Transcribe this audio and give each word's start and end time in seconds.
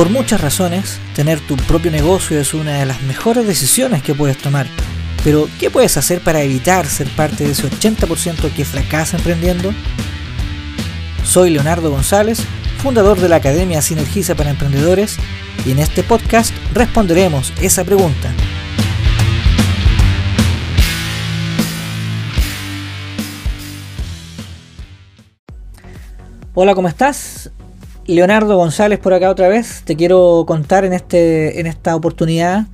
Por 0.00 0.08
muchas 0.08 0.40
razones, 0.40 0.98
tener 1.14 1.40
tu 1.40 1.56
propio 1.56 1.90
negocio 1.90 2.40
es 2.40 2.54
una 2.54 2.78
de 2.78 2.86
las 2.86 3.02
mejores 3.02 3.46
decisiones 3.46 4.02
que 4.02 4.14
puedes 4.14 4.38
tomar. 4.38 4.66
Pero, 5.22 5.46
¿qué 5.58 5.68
puedes 5.68 5.98
hacer 5.98 6.22
para 6.22 6.40
evitar 6.40 6.86
ser 6.86 7.06
parte 7.10 7.44
de 7.44 7.50
ese 7.50 7.68
80% 7.68 8.50
que 8.50 8.64
fracasa 8.64 9.18
emprendiendo? 9.18 9.74
Soy 11.22 11.50
Leonardo 11.50 11.90
González, 11.90 12.40
fundador 12.78 13.20
de 13.20 13.28
la 13.28 13.36
Academia 13.36 13.82
Sinergiza 13.82 14.34
para 14.34 14.48
Emprendedores, 14.48 15.18
y 15.66 15.72
en 15.72 15.80
este 15.80 16.02
podcast 16.02 16.54
responderemos 16.72 17.52
esa 17.60 17.84
pregunta. 17.84 18.32
Hola, 26.54 26.74
¿cómo 26.74 26.88
estás? 26.88 27.50
Leonardo 28.14 28.56
González 28.56 28.98
por 28.98 29.14
acá 29.14 29.30
otra 29.30 29.48
vez. 29.48 29.82
Te 29.84 29.96
quiero 29.96 30.44
contar 30.46 30.84
en, 30.84 30.92
este, 30.92 31.60
en 31.60 31.66
esta 31.66 31.94
oportunidad 31.94 32.66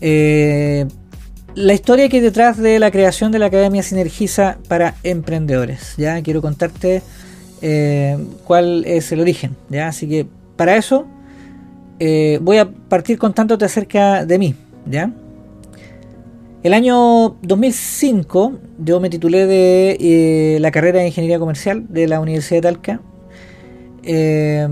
eh, 0.00 0.86
la 1.54 1.72
historia 1.72 2.08
que 2.08 2.16
hay 2.16 2.22
detrás 2.22 2.58
de 2.58 2.78
la 2.78 2.90
creación 2.90 3.32
de 3.32 3.38
la 3.38 3.46
Academia 3.46 3.82
Sinergiza 3.82 4.58
para 4.68 4.96
Emprendedores. 5.02 5.94
¿ya? 5.96 6.20
Quiero 6.22 6.42
contarte 6.42 7.02
eh, 7.62 8.18
cuál 8.44 8.84
es 8.86 9.10
el 9.12 9.20
origen. 9.20 9.56
¿ya? 9.70 9.88
Así 9.88 10.08
que 10.08 10.26
para 10.56 10.76
eso 10.76 11.06
eh, 11.98 12.38
voy 12.42 12.58
a 12.58 12.68
partir 12.70 13.18
contándote 13.18 13.64
acerca 13.64 14.26
de 14.26 14.38
mí. 14.38 14.54
¿ya? 14.84 15.10
El 16.62 16.74
año 16.74 17.36
2005 17.42 18.58
yo 18.78 19.00
me 19.00 19.08
titulé 19.10 19.46
de 19.46 20.58
la 20.60 20.70
carrera 20.70 21.00
de 21.00 21.06
Ingeniería 21.06 21.38
Comercial 21.38 21.86
de 21.88 22.06
la 22.06 22.20
Universidad 22.20 22.58
de 22.58 22.62
Talca 22.62 23.00
eh, 24.06 24.68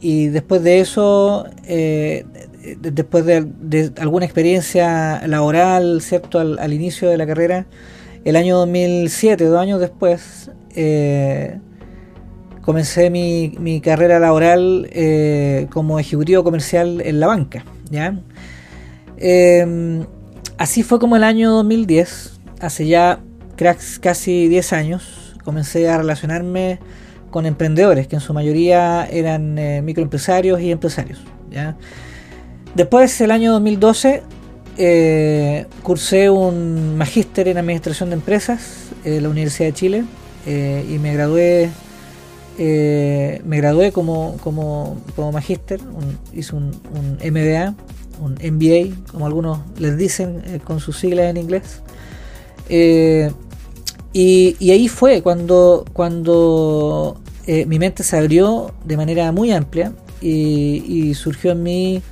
y 0.00 0.28
después 0.28 0.62
de 0.62 0.80
eso, 0.80 1.46
eh, 1.64 2.24
después 2.80 3.24
de, 3.26 3.92
alguna 3.98 4.24
experiencia 4.24 5.26
laboral, 5.26 6.00
¿cierto? 6.00 6.38
Al, 6.38 6.72
inicio 6.72 7.08
de 7.08 7.16
la 7.16 7.26
carrera, 7.26 7.66
el 8.24 8.36
año 8.36 8.58
2007, 8.58 9.44
dos 9.44 9.58
años 9.58 9.80
después, 9.80 10.50
eh, 10.76 11.58
comencé 12.60 13.10
mi, 13.10 13.80
carrera 13.82 14.20
laboral 14.20 14.88
como 15.70 15.98
ejecutivo 15.98 16.44
comercial 16.44 17.00
en 17.04 17.18
la 17.20 17.26
banca. 17.26 17.64
¿ya? 17.90 18.18
así 20.58 20.82
fue 20.82 20.98
como 20.98 21.16
el 21.16 21.24
año 21.24 21.50
2010, 21.50 22.40
hace 22.60 22.86
ya 22.86 23.20
casi 24.00 24.48
10 24.48 24.72
años, 24.72 25.36
comencé 25.44 25.88
a 25.88 25.98
relacionarme 25.98 26.80
con 27.32 27.46
emprendedores, 27.46 28.06
que 28.06 28.14
en 28.14 28.20
su 28.20 28.32
mayoría 28.32 29.08
eran 29.10 29.58
eh, 29.58 29.82
microempresarios 29.82 30.60
y 30.60 30.70
empresarios. 30.70 31.18
¿ya? 31.50 31.76
Después, 32.76 33.20
el 33.20 33.32
año 33.32 33.50
2012, 33.52 34.22
eh, 34.76 35.66
cursé 35.82 36.30
un 36.30 36.96
magíster 36.96 37.48
en 37.48 37.58
Administración 37.58 38.10
de 38.10 38.14
Empresas 38.14 38.90
en 39.04 39.24
la 39.24 39.28
Universidad 39.30 39.68
de 39.68 39.72
Chile 39.72 40.04
eh, 40.46 40.86
y 40.88 40.98
me 40.98 41.12
gradué 41.14 41.70
me 42.58 43.56
gradué 43.56 43.90
como, 43.90 44.36
como, 44.40 44.98
como 45.16 45.32
magíster, 45.32 45.80
hice 46.32 46.54
un, 46.54 46.70
un, 46.94 47.18
MBA, 47.18 47.74
un 48.20 48.34
MBA, 48.34 49.10
como 49.10 49.26
algunos 49.26 49.58
les 49.78 49.96
dicen 49.96 50.42
con 50.62 50.78
sus 50.78 50.96
siglas 50.98 51.26
en 51.30 51.38
inglés. 51.38 51.82
Y, 54.12 54.70
ahí 54.70 54.88
fue 54.88 55.22
cuando, 55.22 55.84
cuando 55.92 57.18
eh, 57.46 57.64
mi 57.66 57.78
mente 57.78 58.02
se 58.02 58.18
abrió 58.18 58.72
de 58.84 58.96
manera 58.96 59.32
muy 59.32 59.52
amplia 59.52 59.92
y, 60.20 61.14
surgió 61.14 61.52
en 61.52 61.62
mí 61.62 62.02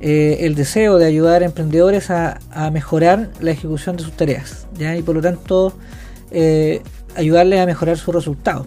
eh, 0.00 0.38
el 0.40 0.54
deseo 0.54 0.98
de 0.98 1.06
ayudar 1.06 1.42
a 1.42 1.46
emprendedores 1.46 2.10
a, 2.10 2.40
mejorar 2.72 3.30
la 3.40 3.50
ejecución 3.50 3.96
de 3.96 4.02
sus 4.02 4.12
tareas 4.12 4.66
y 4.78 5.02
por 5.02 5.14
lo 5.14 5.20
tanto 5.20 5.72
eh, 6.30 6.80
ayudarles 7.14 7.60
a 7.60 7.66
mejorar 7.66 7.98
sus 7.98 8.14
resultados. 8.14 8.66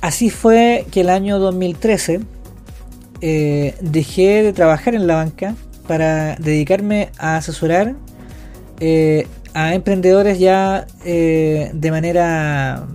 así 0.00 0.30
fue 0.30 0.86
que 0.90 1.00
el 1.00 1.10
año 1.10 1.38
2013 1.38 2.20
dejé 3.20 4.42
de 4.42 4.52
trabajar 4.52 4.94
en 4.94 5.06
la 5.06 5.16
banca 5.16 5.56
para 5.86 6.36
dedicarme 6.36 7.10
a 7.18 7.36
asesorar 7.36 7.96
a 9.54 9.74
emprendedores 9.74 10.38
ya 10.38 10.86
de 11.04 11.90
manera 11.90 12.86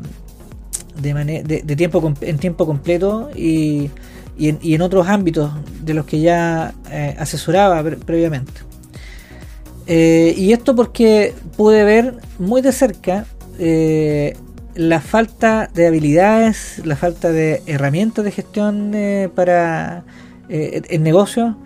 de, 1.02 1.62
de, 1.64 1.76
tiempo 1.76 2.14
en 2.22 2.38
tiempo 2.38 2.66
completo 2.66 3.30
y, 3.36 3.90
y, 4.38 4.74
en, 4.74 4.82
otros 4.82 5.08
ámbitos 5.08 5.52
de 5.82 5.94
los 5.94 6.06
que 6.06 6.20
ya 6.22 6.74
eh, 6.90 7.16
asesoraba 7.20 7.84
previamente. 8.06 8.54
Eh, 9.86 10.34
y 10.38 10.54
esto 10.54 10.76
porque 10.76 11.34
pude 11.58 11.84
ver 11.84 12.16
muy 12.40 12.62
de 12.62 12.72
cerca 12.72 13.26
eh, 13.60 14.36
la 14.76 15.02
falta 15.02 15.70
de 15.74 15.88
habilidades, 15.88 16.82
la 16.86 16.96
falta 16.96 17.32
de 17.32 17.62
herramientas 17.68 18.24
de 18.24 18.32
gestión 18.32 18.96
para 19.36 20.04
el 20.50 21.04
negocio 21.04 21.58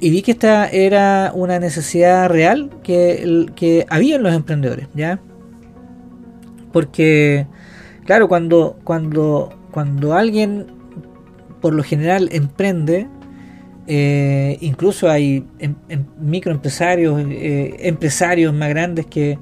y 0.00 0.10
vi 0.10 0.22
que 0.22 0.32
esta 0.32 0.68
era 0.68 1.32
una 1.34 1.58
necesidad 1.58 2.28
real 2.28 2.70
que, 2.82 3.46
que 3.56 3.86
había 3.88 4.16
en 4.16 4.22
los 4.22 4.34
emprendedores, 4.34 4.88
¿ya? 4.94 5.20
Porque, 6.72 7.46
claro, 8.04 8.28
cuando, 8.28 8.78
cuando, 8.84 9.58
cuando 9.70 10.14
alguien 10.14 10.66
por 11.60 11.74
lo 11.74 11.82
general 11.82 12.28
emprende, 12.32 13.08
eh, 13.88 14.58
incluso 14.60 15.10
hay 15.10 15.44
em, 15.58 15.74
em, 15.88 16.04
microempresarios, 16.20 17.20
eh, 17.30 17.76
empresarios 17.80 18.54
más 18.54 18.68
grandes 18.68 19.06
que 19.06 19.38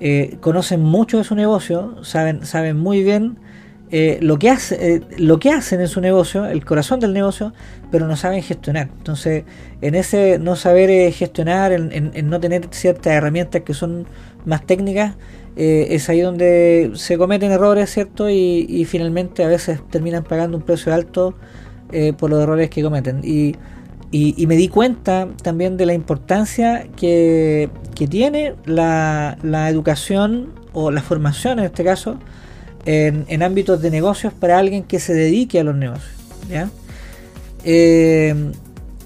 eh, 0.00 0.36
conocen 0.40 0.80
mucho 0.80 1.18
de 1.18 1.24
su 1.24 1.36
negocio, 1.36 2.02
saben, 2.02 2.44
saben 2.44 2.76
muy 2.76 3.04
bien 3.04 3.36
lo, 4.20 4.38
que 4.38 4.48
hace, 4.48 5.02
lo 5.18 5.38
que 5.38 5.50
hacen 5.50 5.80
en 5.80 5.88
su 5.88 6.00
negocio, 6.00 6.46
el 6.46 6.64
corazón 6.64 6.98
del 6.98 7.12
negocio, 7.12 7.52
pero 7.90 8.06
no 8.06 8.16
saben 8.16 8.42
gestionar. 8.42 8.88
Entonces, 8.96 9.44
en 9.82 9.94
ese 9.94 10.38
no 10.38 10.56
saber 10.56 11.12
gestionar, 11.12 11.72
en 11.72 12.30
no 12.30 12.40
tener 12.40 12.68
ciertas 12.70 13.12
herramientas 13.12 13.62
que 13.62 13.74
son 13.74 14.06
más 14.44 14.64
técnicas, 14.64 15.14
eh, 15.54 15.88
es 15.90 16.08
ahí 16.08 16.20
donde 16.20 16.92
se 16.94 17.18
cometen 17.18 17.52
errores, 17.52 17.90
¿cierto? 17.90 18.30
Y, 18.30 18.84
finalmente 18.86 19.44
a 19.44 19.48
veces 19.48 19.80
terminan 19.90 20.24
pagando 20.24 20.56
un 20.56 20.62
precio 20.62 20.94
alto 20.94 21.34
eh, 21.92 22.14
por 22.14 22.30
los 22.30 22.42
errores 22.42 22.70
que 22.70 22.82
cometen. 22.82 23.20
Y, 23.22 23.56
me 24.46 24.56
di 24.56 24.68
cuenta 24.68 25.28
también 25.42 25.76
de 25.76 25.86
la 25.86 25.94
importancia 25.94 26.86
que, 26.96 27.70
tiene 28.10 28.54
la, 28.64 29.36
educación 29.70 30.52
o 30.72 30.90
la 30.90 31.02
formación 31.02 31.60
en 31.60 31.66
este 31.66 31.84
caso 31.84 32.18
en, 32.84 33.42
ámbitos 33.42 33.80
de 33.80 33.90
negocios 33.90 34.32
para 34.32 34.58
alguien 34.58 34.84
que 34.84 34.98
se 34.98 35.14
dedique 35.14 35.60
a 35.60 35.64
los 35.64 35.74
negocios. 35.74 36.12
¿ya? 36.48 36.68
Eh, 37.64 38.52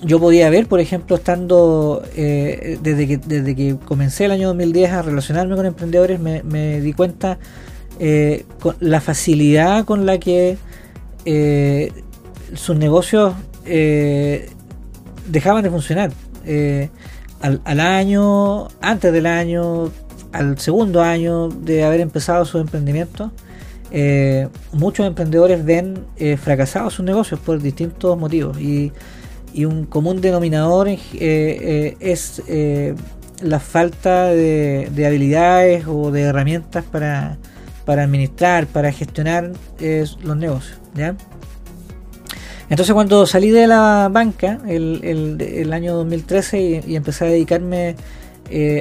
yo 0.02 0.20
podía 0.20 0.50
ver, 0.50 0.66
por 0.66 0.80
ejemplo, 0.80 1.16
estando 1.16 2.02
eh, 2.14 2.78
desde, 2.82 3.06
que, 3.06 3.18
desde 3.18 3.54
que 3.54 3.76
comencé 3.84 4.26
el 4.26 4.32
año 4.32 4.48
2010 4.48 4.92
a 4.92 5.02
relacionarme 5.02 5.56
con 5.56 5.66
emprendedores, 5.66 6.20
me, 6.20 6.80
di 6.80 6.92
cuenta 6.92 7.38
eh, 7.98 8.44
con 8.60 8.76
la 8.80 9.00
facilidad 9.00 9.84
con 9.84 10.06
la 10.06 10.18
que 10.18 10.58
sus 12.54 12.76
negocios 12.76 13.34
dejaban 15.28 15.64
de 15.64 15.70
funcionar. 15.70 16.12
Al, 17.40 17.60
al, 17.64 17.80
año, 17.80 18.68
antes 18.80 19.12
del 19.12 19.26
año, 19.26 19.90
al 20.32 20.58
segundo 20.58 21.02
año 21.02 21.48
de 21.48 21.84
haber 21.84 22.00
empezado 22.00 22.44
su 22.44 22.58
emprendimiento, 22.58 23.32
muchos 24.72 25.06
emprendedores 25.06 25.64
ven 25.64 26.06
fracasados 26.38 26.94
sus 26.94 27.04
negocios 27.04 27.40
por 27.40 27.60
distintos 27.60 28.18
motivos 28.18 28.60
y 28.60 28.92
y 29.56 29.64
un 29.64 29.86
común 29.86 30.20
denominador 30.20 30.86
eh, 30.86 30.98
eh, 31.14 31.96
es 31.98 32.42
eh, 32.46 32.94
la 33.40 33.58
falta 33.58 34.26
de, 34.26 35.06
habilidades 35.06 35.86
o 35.88 36.10
de 36.10 36.22
herramientas 36.22 36.84
para, 36.84 37.38
administrar, 37.86 38.66
para 38.66 38.92
gestionar 38.92 39.52
los 39.80 40.36
negocios. 40.36 40.78
Entonces 42.68 42.92
cuando 42.92 43.24
salí 43.26 43.50
de 43.50 43.66
la 43.66 44.10
banca 44.12 44.60
el, 44.66 45.70
año 45.72 45.94
2013 45.94 46.82
y, 46.86 46.96
empecé 46.96 47.24
a 47.24 47.28
dedicarme 47.28 47.96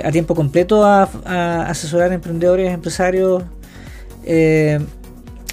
a 0.03 0.11
tiempo 0.11 0.35
completo 0.35 0.83
a, 0.83 1.03
asesorar 1.69 2.11
emprendedores, 2.11 2.73
empresarios, 2.73 3.43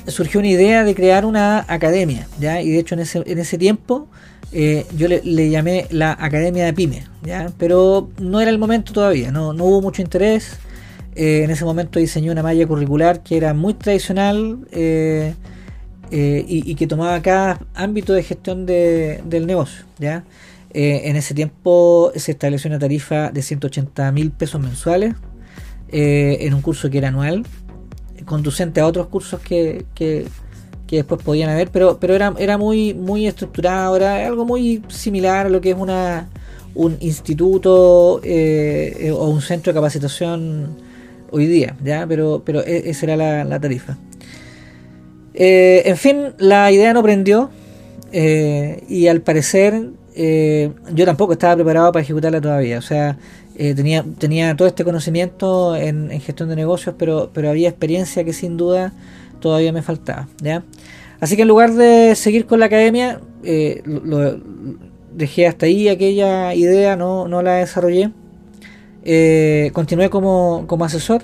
surgió 0.07 0.41
una 0.41 0.49
idea 0.49 0.85
de 0.85 0.95
crear 0.95 1.25
una 1.25 1.65
academia, 1.69 2.27
¿ya? 2.41 2.61
Y 2.61 2.71
de 2.71 2.79
hecho 2.79 2.95
en 2.95 3.01
ese, 3.01 3.23
en 3.27 3.39
ese 3.39 3.59
tiempo 3.59 4.09
eh, 4.55 4.85
yo 4.95 5.09
le, 5.09 5.49
llamé 5.49 5.87
la 5.91 6.13
Academia 6.13 6.67
de 6.67 6.75
Pyme, 6.75 7.05
¿ya? 7.23 7.51
pero 7.57 8.11
no 8.21 8.39
era 8.39 8.51
el 8.51 8.59
momento 8.59 8.93
todavía, 8.93 9.33
no, 9.33 9.51
hubo 9.51 9.81
mucho 9.81 10.03
interés. 10.03 10.59
Eh, 11.15 11.43
en 11.45 11.51
ese 11.51 11.65
momento 11.65 11.99
diseñé 11.99 12.31
una 12.31 12.43
malla 12.43 12.67
curricular 12.67 13.23
que 13.23 13.37
era 13.37 13.55
muy 13.55 13.75
tradicional, 13.75 14.59
eh, 14.73 15.35
y, 16.11 16.75
que 16.75 16.87
tomaba 16.87 17.23
cada 17.23 17.61
ámbito 17.75 18.13
de 18.13 18.23
gestión 18.23 18.67
del 18.67 19.47
negocio. 19.47 19.85
¿ya? 19.99 20.25
en 20.75 21.17
ese 21.17 21.35
tiempo 21.35 22.13
se 22.17 22.33
estableció 22.33 22.69
una 22.69 22.79
tarifa 22.79 23.31
de 23.31 23.43
180 23.43 24.11
mil 24.13 24.31
pesos 24.31 24.59
mensuales 24.61 25.15
en 25.89 26.55
un 26.55 26.63
curso 26.63 26.89
que 26.91 26.99
era 26.99 27.09
anual, 27.09 27.45
conducente 28.25 28.81
a 28.81 28.87
otros 28.87 29.07
cursos 29.09 29.41
que, 29.41 29.85
que, 29.95 30.27
después 30.91 31.23
podían 31.23 31.49
haber, 31.49 31.71
pero, 31.71 31.99
pero 31.99 32.15
era, 32.15 32.35
era 32.39 32.59
muy, 32.59 32.93
muy 32.93 33.27
estructurado, 33.27 33.97
era 33.97 34.27
algo 34.27 34.45
muy 34.45 34.83
similar 34.89 35.47
a 35.47 35.49
lo 35.49 35.63
que 35.63 35.71
es 35.71 35.77
una, 35.79 36.29
un 36.75 36.97
instituto 37.01 38.21
eh, 38.25 39.13
o 39.15 39.29
un 39.29 39.41
centro 39.41 39.73
de 39.73 39.79
capacitación 39.79 40.77
hoy 41.31 41.47
día, 41.47 41.77
¿ya? 41.83 42.07
Pero, 42.07 42.43
pero 42.45 42.61
e, 42.65 42.91
esa 42.91 43.07
era 43.07 43.45
la, 43.45 43.61
tarifa. 43.61 43.97
Eh, 45.35 45.83
en 45.87 45.97
fin, 45.97 46.35
la 46.39 46.71
idea 46.71 46.93
no 46.93 47.03
prendió 47.03 47.51
eh, 48.13 48.85
y 48.89 49.07
al 49.07 49.23
parecer 49.23 49.91
yo 50.15 51.07
tampoco 51.07 51.33
estaba 51.33 51.55
preparado 51.55 51.91
para 51.91 52.03
ejecutarla 52.03 52.41
todavía. 52.41 52.79
O 52.79 52.83
sea, 52.83 53.17
tenía, 53.57 54.05
tenía 54.19 54.57
todo 54.57 54.69
este 54.69 54.85
conocimiento 54.85 55.77
en, 55.77 56.09
gestión 56.21 56.49
de 56.49 56.57
negocios, 56.57 56.95
pero, 56.99 57.31
pero 57.33 57.51
había 57.51 57.69
experiencia 57.69 58.25
que 58.25 58.33
sin 58.33 58.57
duda 58.57 58.93
todavía 59.41 59.73
me 59.73 59.83
faltaba. 59.83 60.29
¿ya? 60.41 60.65
Así 61.21 61.37
que 61.37 61.43
en 61.43 61.49
lugar 61.49 61.73
de 61.75 62.15
seguir 62.15 62.47
con 62.47 62.61
la 62.61 62.67
academia, 62.67 63.21
lo, 63.85 64.41
dejé 65.15 65.47
hasta 65.47 65.67
ahí 65.67 65.89
aquella 65.89 66.55
idea, 66.55 66.97
no, 66.97 67.29
no 67.29 67.43
la 67.43 67.57
desarrollé. 67.57 68.11
Eh, 69.05 69.71
continué 69.73 70.11
como, 70.11 70.67
asesor. 70.81 71.23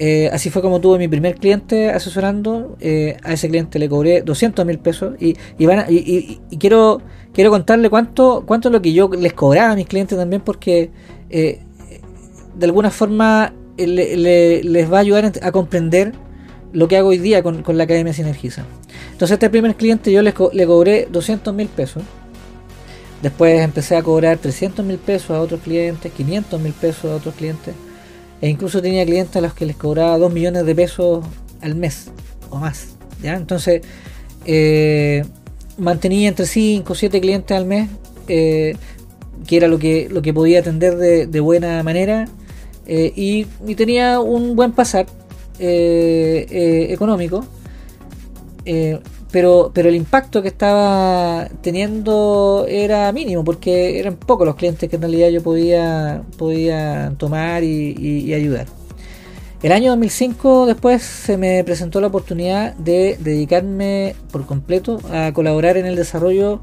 Eh, 0.00 0.30
así 0.32 0.48
fue 0.50 0.62
como 0.62 0.80
tuve 0.80 0.98
mi 0.98 1.08
primer 1.08 1.36
cliente 1.36 1.90
asesorando. 1.90 2.76
Eh, 2.80 3.16
a 3.22 3.32
ese 3.32 3.48
cliente 3.48 3.78
le 3.78 3.88
cobré 3.88 4.22
200 4.22 4.64
mil 4.64 4.78
pesos. 4.78 5.14
Y, 5.20 5.36
y, 5.58 6.56
quiero, 6.58 7.00
quiero 7.32 7.50
contarle 7.50 7.90
cuánto, 7.90 8.44
cuánto 8.46 8.68
es 8.68 8.72
lo 8.72 8.82
que 8.82 8.92
yo 8.92 9.08
les 9.08 9.32
cobraba 9.32 9.72
a 9.72 9.76
mis 9.76 9.86
clientes 9.86 10.16
también, 10.16 10.42
porque 10.42 10.90
de 11.30 12.66
alguna 12.66 12.90
forma 12.90 13.52
les 13.76 14.92
va 14.92 14.98
a 14.98 15.00
ayudar 15.00 15.32
a 15.40 15.52
comprender 15.52 16.12
lo 16.72 16.88
que 16.88 16.96
hago 16.96 17.08
hoy 17.08 17.18
día 17.18 17.42
con, 17.42 17.62
la 17.66 17.84
Academia 17.84 18.12
Sinergiza. 18.12 18.64
Entonces, 19.12 19.34
este 19.34 19.50
primer 19.50 19.74
cliente 19.74 20.12
yo 20.12 20.22
le, 20.22 20.34
le 20.52 20.66
cobré 20.66 21.08
200 21.10 21.54
mil 21.54 21.68
pesos. 21.68 22.02
Después 23.22 23.60
empecé 23.60 23.96
a 23.96 24.02
cobrar 24.02 24.38
300 24.38 24.84
mil 24.84 24.98
pesos 24.98 25.30
a 25.30 25.40
otros 25.40 25.60
clientes, 25.60 26.12
500 26.12 26.60
mil 26.60 26.72
pesos 26.72 27.06
a 27.06 27.16
otros 27.16 27.34
clientes. 27.34 27.74
E 28.40 28.48
incluso 28.48 28.80
tenía 28.80 29.04
clientes 29.04 29.34
a 29.36 29.40
los 29.40 29.54
que 29.54 29.66
les 29.66 29.76
cobraba 29.76 30.16
2 30.18 30.32
millones 30.32 30.64
de 30.64 30.74
pesos 30.74 31.24
al 31.60 31.74
mes 31.74 32.10
o 32.50 32.58
más. 32.58 32.90
¿ya? 33.22 33.34
Entonces, 33.34 33.82
eh, 34.44 35.24
mantenía 35.78 36.28
entre 36.28 36.46
5 36.46 36.92
o 36.92 36.96
7 36.96 37.20
clientes 37.20 37.56
al 37.56 37.64
mes, 37.64 37.88
eh, 38.28 38.76
que 39.46 39.56
era 39.56 39.68
lo 39.68 39.78
que, 39.78 40.08
lo 40.10 40.22
que 40.22 40.32
podía 40.34 40.60
atender 40.60 40.96
de, 40.96 41.40
buena 41.40 41.82
manera. 41.82 42.26
Eh, 42.86 43.12
y, 43.14 43.46
y, 43.66 43.74
tenía 43.74 44.20
un 44.20 44.56
buen 44.56 44.72
pasar 44.72 45.06
económico 45.60 47.44
pero, 49.30 49.70
pero 49.74 49.88
el 49.88 49.94
impacto 49.94 50.40
que 50.40 50.48
estaba 50.48 51.48
teniendo 51.60 52.64
era 52.68 53.12
mínimo, 53.12 53.44
porque 53.44 53.98
eran 53.98 54.16
pocos 54.16 54.46
los 54.46 54.56
clientes 54.56 54.88
que 54.88 54.96
en 54.96 55.02
realidad 55.02 55.28
yo 55.28 55.42
podía, 55.42 56.22
podía 56.38 57.12
tomar 57.18 57.62
y, 57.62 58.32
ayudar. 58.32 58.66
El 59.62 59.72
año 59.72 59.90
2005 59.90 60.66
después 60.66 61.02
se 61.02 61.36
me 61.36 61.64
presentó 61.64 62.00
la 62.00 62.06
oportunidad 62.06 62.74
de 62.76 63.18
dedicarme 63.18 64.14
por 64.30 64.46
completo 64.46 65.00
a 65.10 65.32
colaborar 65.32 65.76
en 65.76 65.84
el 65.84 65.96
desarrollo 65.96 66.60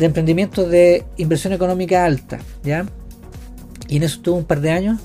de 0.00 0.06
emprendimientos 0.06 0.70
de 0.70 1.04
inversión 1.18 1.52
económica 1.52 2.06
alta, 2.06 2.38
¿ya? 2.64 2.86
Y 3.86 3.98
en 3.98 4.02
eso 4.02 4.16
estuve 4.16 4.38
un 4.38 4.44
par 4.44 4.62
de 4.62 4.70
años 4.70 4.98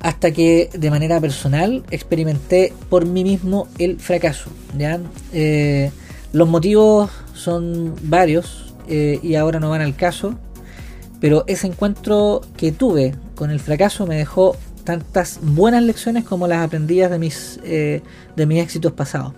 hasta 0.00 0.32
que 0.32 0.70
de 0.72 0.90
manera 0.90 1.20
personal 1.20 1.84
experimenté 1.90 2.72
por 2.88 3.04
mí 3.04 3.24
mismo 3.24 3.68
el 3.78 4.00
fracaso, 4.00 4.50
¿ya? 4.76 4.98
Eh, 5.34 5.90
los 6.32 6.48
motivos 6.48 7.10
son 7.34 7.94
varios 8.04 8.74
eh, 8.88 9.20
y 9.22 9.34
ahora 9.34 9.60
no 9.60 9.68
van 9.68 9.82
al 9.82 9.94
caso, 9.94 10.34
pero 11.20 11.44
ese 11.46 11.66
encuentro 11.66 12.40
que 12.56 12.72
tuve 12.72 13.14
con 13.34 13.50
el 13.50 13.60
fracaso 13.60 14.06
me 14.06 14.16
dejó 14.16 14.56
tantas 14.84 15.40
buenas 15.42 15.82
lecciones 15.82 16.24
como 16.24 16.48
las 16.48 16.64
aprendidas 16.64 17.10
de 17.10 17.18
mis, 17.18 17.60
eh, 17.64 18.00
de 18.34 18.46
mis 18.46 18.62
éxitos 18.62 18.92
pasados. 18.92 19.34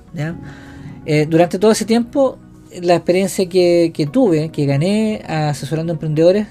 Eh, 1.05 1.27
durante 1.29 1.59
todo 1.59 1.73
ese 1.73 1.85
tiempo, 1.85 2.39
la 2.83 2.97
experiencia 2.97 3.49
que, 3.49 3.93
que 3.95 4.07
tuve, 4.07 4.51
que 4.51 4.67
gané 4.67 5.23
asesorando 5.27 5.93
emprendedores, 5.93 6.47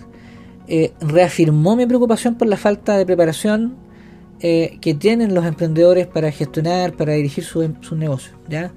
reafirmó 1.02 1.76
mi 1.76 1.86
preocupación 1.86 2.36
por 2.36 2.48
la 2.48 2.58
falta 2.58 2.98
de 2.98 3.06
preparación 3.06 3.76
que 4.40 4.98
tienen 5.00 5.34
los 5.34 5.46
emprendedores 5.46 6.08
para 6.08 6.32
gestionar, 6.32 6.94
para 6.94 7.14
dirigir 7.14 7.44
su 7.44 7.96
negocios. 7.96 8.36
¿ya? 8.50 8.72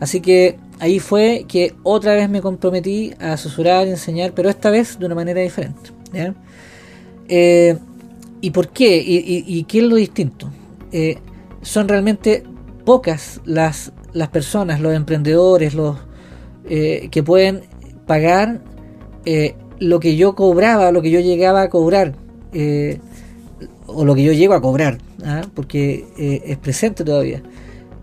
Así 0.00 0.20
que 0.20 0.58
ahí 0.78 0.98
fue 1.00 1.44
que 1.48 1.74
otra 1.82 2.14
vez 2.14 2.28
me 2.28 2.40
comprometí 2.40 3.12
a 3.20 3.32
asesorar 3.32 3.86
y 3.86 3.90
enseñar, 3.90 4.32
pero 4.32 4.48
esta 4.48 4.70
vez 4.70 4.98
de 4.98 5.06
una 5.06 5.14
manera 5.14 5.40
diferente. 5.40 5.90
Eh, 7.28 7.76
¿Y 8.40 8.50
por 8.50 8.68
qué? 8.68 9.02
¿Y, 9.04 9.64
qué 9.64 9.78
es 9.78 9.84
lo 9.84 9.96
distinto? 9.96 10.48
Eh, 10.92 11.18
son 11.62 11.88
realmente 11.88 12.44
pocas 12.84 13.40
las, 13.44 13.92
las 14.12 14.28
personas, 14.28 14.80
los 14.80 14.94
emprendedores, 14.94 15.74
los 15.74 15.96
eh, 16.68 17.08
que 17.10 17.22
pueden 17.22 17.62
pagar 18.06 18.60
lo 19.80 20.00
que 20.00 20.16
yo 20.16 20.34
cobraba, 20.34 20.90
lo 20.90 21.02
que 21.02 21.10
yo 21.10 21.20
llegaba 21.20 21.62
a 21.62 21.68
cobrar, 21.68 22.14
o 23.86 24.04
lo 24.04 24.14
que 24.14 24.22
yo 24.24 24.32
llego 24.32 24.54
a 24.54 24.62
cobrar, 24.62 24.98
¿ah? 25.22 25.42
porque 25.54 26.06
es 26.16 26.56
presente 26.56 27.04
todavía. 27.04 27.42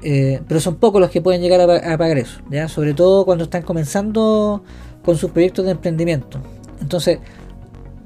Eh, 0.07 0.39
pero 0.47 0.59
son 0.59 0.75
pocos 0.75 1.01
los 1.01 1.09
que 1.09 1.19
pueden 1.19 1.41
llegar 1.41 1.62
a, 1.62 1.97
pagar 1.97 2.19
eso, 2.19 2.39
¿ya? 2.51 2.67
sobre 2.67 2.94
todo 2.94 3.25
cuando 3.25 3.45
están 3.45 3.63
comenzando 3.63 4.63
con 5.03 5.17
sus 5.17 5.31
proyectos 5.31 5.65
de 5.65 5.71
emprendimiento. 5.71 6.39
Entonces, 6.79 7.17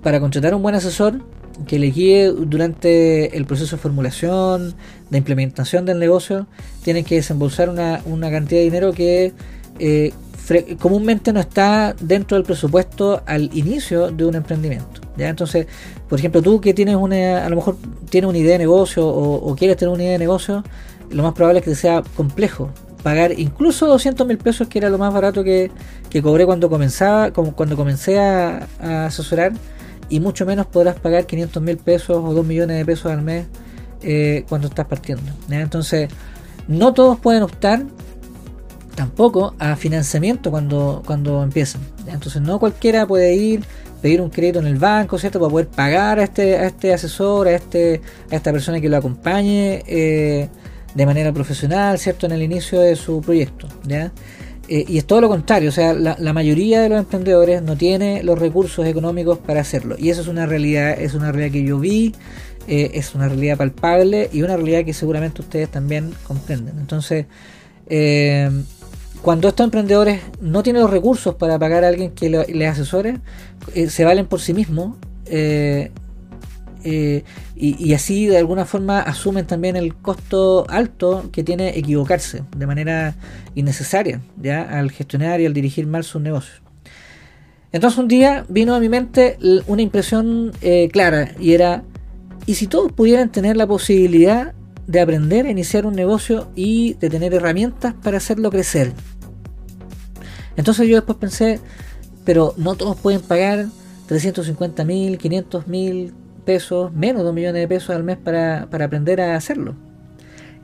para 0.01 0.21
contratar 0.21 0.55
un 0.55 0.61
buen 0.61 0.75
asesor 0.75 1.21
que 1.67 1.77
le 1.77 1.87
guíe 1.87 2.27
durante 2.27 3.35
el 3.35 3.45
proceso 3.45 3.75
de 3.75 3.81
formulación, 3.81 4.75
de 5.09 5.17
implementación 5.17 5.85
del 5.85 5.99
negocio, 5.99 6.47
tienen 6.85 7.03
que 7.03 7.15
desembolsar 7.15 7.69
una, 7.69 7.99
cantidad 8.31 8.61
de 8.61 8.63
dinero 8.63 8.93
que 8.93 9.33
eh, 9.79 10.13
comúnmente 10.79 11.33
no 11.33 11.39
está 11.39 11.95
dentro 11.99 12.37
del 12.37 12.45
presupuesto 12.45 13.21
al 13.25 13.49
inicio 13.55 14.11
de 14.11 14.25
un 14.25 14.35
emprendimiento. 14.35 15.01
¿ya? 15.17 15.29
Entonces, 15.29 15.67
por 16.07 16.19
ejemplo, 16.19 16.41
tú 16.41 16.59
que 16.61 16.73
tienes 16.73 16.95
una, 16.95 17.45
a 17.45 17.49
lo 17.49 17.55
mejor 17.55 17.77
tienes 18.09 18.29
una 18.29 18.37
idea 18.37 18.53
de 18.53 18.59
negocio 18.59 19.07
o, 19.07 19.35
o 19.35 19.55
quieres 19.55 19.77
tener 19.77 19.93
una 19.93 20.03
idea 20.03 20.13
de 20.13 20.19
negocio, 20.19 20.63
lo 21.11 21.23
más 21.23 21.33
probable 21.33 21.59
es 21.59 21.65
que 21.65 21.75
sea 21.75 22.03
complejo 22.15 22.71
pagar 23.03 23.37
incluso 23.37 23.87
200 23.87 24.27
mil 24.27 24.37
pesos, 24.37 24.67
que 24.67 24.79
era 24.79 24.89
lo 24.89 24.97
más 24.97 25.13
barato 25.13 25.43
que, 25.43 25.71
cobré 26.21 26.45
cuando 26.45 26.69
comenzaba, 26.69 27.31
cuando 27.31 27.75
comencé 27.75 28.19
a, 28.19 28.67
asesorar, 29.05 29.53
y 30.09 30.19
mucho 30.19 30.45
menos 30.45 30.65
podrás 30.65 30.99
pagar 30.99 31.25
500 31.25 31.61
mil 31.61 31.77
pesos 31.77 32.17
o 32.17 32.33
2 32.33 32.45
millones 32.45 32.77
de 32.77 32.85
pesos 32.85 33.11
al 33.11 33.21
mes 33.21 33.45
eh, 34.01 34.45
cuando 34.49 34.67
estás 34.67 34.87
partiendo. 34.87 35.31
Entonces, 35.49 36.09
no 36.67 36.93
todos 36.93 37.19
pueden 37.19 37.43
optar 37.43 37.83
tampoco 38.99 39.55
a 39.59 39.77
financiamiento 39.77 40.51
cuando, 40.51 41.01
cuando 41.05 41.41
empiezan. 41.41 41.79
Entonces, 42.05 42.41
no 42.41 42.59
cualquiera 42.59 43.07
puede 43.07 43.33
ir, 43.33 43.63
pedir 44.01 44.19
un 44.19 44.29
crédito 44.29 44.59
en 44.59 44.67
el 44.67 44.75
banco, 44.75 45.17
¿cierto? 45.17 45.39
Para 45.39 45.49
poder 45.49 45.67
pagar 45.69 46.19
a 46.19 46.23
este, 46.23 46.57
a 46.57 46.65
este 46.65 46.93
asesor, 46.93 47.47
a, 47.47 47.55
este, 47.55 48.01
a 48.29 48.35
esta 48.35 48.51
persona 48.51 48.81
que 48.81 48.89
lo 48.89 48.97
acompañe. 48.97 49.83
Eh, 49.87 50.49
de 50.95 51.05
manera 51.05 51.31
profesional, 51.31 51.97
¿cierto? 51.97 52.25
En 52.25 52.33
el 52.33 52.41
inicio 52.41 52.81
de 52.81 52.95
su 52.95 53.21
proyecto, 53.21 53.67
¿ya? 53.85 54.11
Eh, 54.67 54.83
y 54.87 54.97
es 54.97 55.05
todo 55.05 55.21
lo 55.21 55.29
contrario, 55.29 55.69
o 55.69 55.71
sea, 55.71 55.93
la, 55.93 56.33
mayoría 56.33 56.81
de 56.81 56.89
los 56.89 56.99
emprendedores 56.99 57.61
no 57.61 57.77
tiene 57.77 58.21
los 58.23 58.37
recursos 58.37 58.85
económicos 58.85 59.37
para 59.37 59.61
hacerlo. 59.61 59.95
Y 59.99 60.09
eso 60.09 60.21
es 60.21 60.27
una 60.27 60.45
realidad, 60.45 60.99
es 60.99 61.13
una 61.13 61.31
realidad 61.31 61.53
que 61.53 61.63
yo 61.63 61.79
vi, 61.79 62.15
eh, 62.67 62.91
es 62.95 63.13
una 63.13 63.29
realidad 63.29 63.55
palpable 63.55 64.29
y 64.33 64.41
una 64.41 64.57
realidad 64.57 64.83
que 64.83 64.93
seguramente 64.93 65.41
ustedes 65.41 65.69
también 65.69 66.11
comprenden. 66.27 66.79
Entonces, 66.79 67.27
eh, 67.87 68.49
cuando 69.21 69.49
estos 69.49 69.65
emprendedores 69.65 70.21
no 70.41 70.63
tienen 70.63 70.81
los 70.81 70.91
recursos 70.91 71.35
para 71.35 71.59
pagar 71.59 71.83
a 71.83 71.89
alguien 71.89 72.11
que 72.11 72.29
les 72.29 72.69
asesore, 72.69 73.17
se 73.87 74.05
valen 74.05 74.25
por 74.27 74.39
sí 74.39 74.53
mismos 74.53 74.95
eh, 76.83 77.23
y, 77.55 77.93
así 77.93 78.27
de 78.27 78.37
alguna 78.37 78.63
forma 78.63 79.01
asumen 79.01 79.45
también 79.45 79.75
el 79.75 79.93
costo 79.95 80.65
alto 80.69 81.29
que 81.31 81.43
tiene 81.43 81.77
equivocarse 81.77 82.43
de 82.55 82.65
manera 82.65 83.15
innecesaria 83.53 84.21
al 84.69 84.91
gestionar 84.91 85.41
y 85.41 85.45
al 85.45 85.53
dirigir 85.53 85.85
mal 85.85 86.05
sus 86.05 86.21
negocios. 86.21 86.61
Entonces 87.73 87.99
un 87.99 88.07
día 88.07 88.45
vino 88.47 88.73
a 88.73 88.79
mi 88.79 88.87
mente 88.87 89.37
una 89.67 89.81
impresión 89.81 90.53
eh, 90.61 90.87
clara 90.91 91.33
y 91.37 91.53
era, 91.53 91.83
¿y 92.45 92.55
si 92.55 92.67
todos 92.67 92.91
pudieran 92.93 93.29
tener 93.29 93.57
la 93.57 93.67
posibilidad 93.67 94.53
de 94.87 95.01
aprender 95.01 95.45
a 95.45 95.51
iniciar 95.51 95.85
un 95.85 95.93
negocio 95.93 96.49
y 96.55 96.93
de 96.93 97.09
tener 97.09 97.33
herramientas 97.33 97.93
para 98.01 98.17
hacerlo 98.17 98.49
crecer? 98.49 98.93
Entonces 100.59 100.89
yo 100.89 100.97
después 100.97 101.17
pensé, 101.17 101.61
pero 102.25 102.53
no 102.57 102.75
todos 102.75 102.97
pueden 102.97 103.21
pagar 103.21 103.67
350 104.07 104.83
mil, 104.83 105.17
500 105.17 105.67
mil 105.67 106.13
pesos, 106.43 106.91
menos 106.91 107.23
de 107.23 107.29
un 107.29 107.35
millón 107.35 107.53
de 107.53 107.65
pesos 107.65 107.95
al 107.95 108.03
mes 108.03 108.17
para, 108.17 108.67
para 108.69 108.83
aprender 108.83 109.21
a 109.21 109.37
hacerlo. 109.37 109.73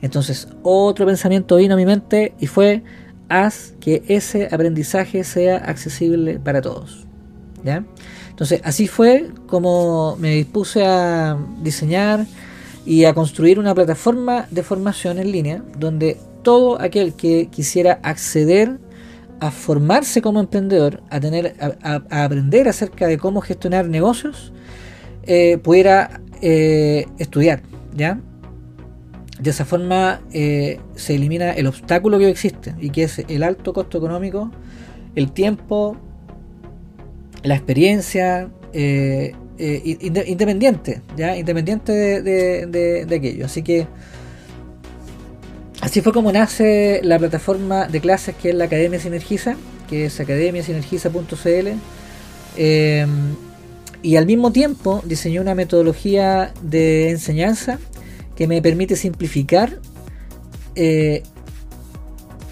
Entonces 0.02 0.48
otro 0.62 1.06
pensamiento 1.06 1.56
vino 1.56 1.72
a 1.72 1.76
mi 1.78 1.86
mente 1.86 2.34
y 2.38 2.46
fue, 2.46 2.82
haz 3.30 3.72
que 3.80 4.02
ese 4.06 4.50
aprendizaje 4.52 5.24
sea 5.24 5.56
accesible 5.56 6.38
para 6.40 6.60
todos. 6.60 7.06
¿Ya? 7.64 7.82
Entonces, 8.28 8.60
así 8.64 8.86
fue 8.86 9.30
como 9.46 10.16
me 10.18 10.32
dispuse 10.32 10.84
a 10.84 11.38
diseñar 11.62 12.26
y 12.84 13.06
a 13.06 13.14
construir 13.14 13.58
una 13.58 13.74
plataforma 13.74 14.46
de 14.50 14.62
formación 14.62 15.18
en 15.18 15.32
línea 15.32 15.62
donde 15.78 16.18
todo 16.42 16.78
aquel 16.78 17.14
que 17.14 17.48
quisiera 17.50 17.98
acceder 18.02 18.78
a 19.40 19.50
formarse 19.50 20.22
como 20.22 20.40
emprendedor, 20.40 21.02
a 21.10 21.20
tener, 21.20 21.56
a, 21.60 22.24
aprender 22.24 22.68
acerca 22.68 23.06
de 23.06 23.18
cómo 23.18 23.40
gestionar 23.40 23.88
negocios, 23.88 24.52
eh, 25.24 25.58
pudiera 25.58 26.20
eh, 26.40 27.06
estudiar, 27.18 27.62
¿ya? 27.94 28.20
De 29.40 29.50
esa 29.50 29.64
forma 29.64 30.22
eh, 30.32 30.80
se 30.94 31.14
elimina 31.14 31.50
el 31.52 31.66
obstáculo 31.66 32.18
que 32.18 32.30
existe 32.30 32.74
y 32.80 32.90
que 32.90 33.02
es 33.02 33.18
el 33.18 33.42
alto 33.42 33.74
costo 33.74 33.98
económico, 33.98 34.50
el 35.14 35.32
tiempo, 35.32 35.96
la 37.42 37.54
experiencia 37.54 38.48
eh, 38.72 39.34
eh, 39.58 39.98
independiente, 40.26 41.00
¿ya? 41.16 41.36
Independiente 41.36 41.92
de, 42.22 43.06
aquello. 43.16 43.46
Así 43.46 43.62
que 43.62 43.86
así 45.96 46.02
fue 46.02 46.12
como 46.12 46.30
nace 46.30 47.00
la 47.04 47.18
plataforma 47.18 47.88
de 47.88 48.02
clases 48.02 48.34
que 48.36 48.50
es 48.50 48.54
la 48.54 48.66
Academia 48.66 49.00
Sinergiza, 49.00 49.56
que 49.88 50.04
es 50.04 50.20
academiasinergiza.cl. 50.20 51.68
Em, 52.58 53.34
y 54.02 54.16
al 54.16 54.26
mismo 54.26 54.52
tiempo 54.52 55.00
diseñó 55.06 55.40
una 55.40 55.54
metodología 55.54 56.52
de 56.60 57.08
enseñanza 57.08 57.78
que 58.34 58.46
me 58.46 58.60
permite 58.60 58.94
simplificar 58.94 59.80
eh, 60.74 61.22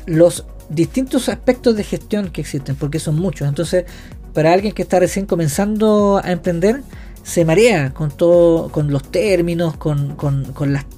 los 0.06 0.46
distintos 0.70 1.28
aspectos 1.28 1.76
de 1.76 1.84
gestión 1.84 2.30
que 2.30 2.40
existen, 2.40 2.76
porque 2.76 2.98
son 2.98 3.16
muchos. 3.16 3.46
Entonces, 3.46 3.84
para 4.32 4.54
alguien 4.54 4.72
que 4.72 4.80
está 4.80 5.00
recién 5.00 5.26
comenzando 5.26 6.18
a 6.24 6.32
emprender, 6.32 6.80
se 7.22 7.44
marea 7.44 7.92
con 7.92 8.10
todo, 8.10 8.70
con 8.70 8.90
los 8.90 9.02
términos, 9.02 9.76
con, 9.76 10.16